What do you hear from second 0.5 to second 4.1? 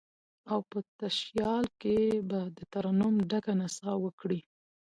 او په تشیال کې به، دترنم ډکه نڅا